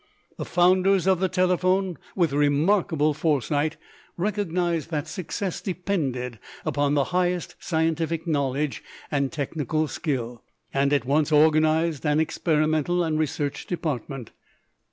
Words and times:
The 0.37 0.45
founders 0.45 1.05
of 1.05 1.19
the 1.19 1.29
telephone, 1.29 1.95
with 2.15 2.33
remarkable 2.33 3.13
foresight, 3.13 3.77
recognized 4.17 4.89
that 4.89 5.07
success 5.07 5.61
depended 5.61 6.39
upon 6.65 6.95
the 6.95 7.03
highest 7.13 7.53
scientific 7.59 8.25
knowledge 8.25 8.83
and 9.11 9.31
technical 9.31 9.87
skill, 9.87 10.41
and 10.73 10.91
at 10.91 11.05
once 11.05 11.31
organized 11.31 12.03
an 12.03 12.19
experimental 12.19 13.03
and 13.03 13.19
research 13.19 13.67
department. 13.67 14.31